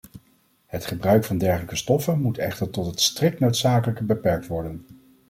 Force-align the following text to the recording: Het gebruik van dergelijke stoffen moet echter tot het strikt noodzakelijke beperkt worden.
Het 0.65 0.85
gebruik 0.85 1.23
van 1.23 1.37
dergelijke 1.37 1.75
stoffen 1.75 2.21
moet 2.21 2.37
echter 2.37 2.69
tot 2.69 2.85
het 2.85 3.01
strikt 3.01 3.39
noodzakelijke 3.39 4.03
beperkt 4.03 4.47
worden. 4.47 4.85